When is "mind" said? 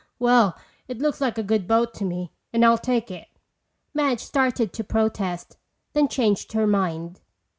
6.65-7.21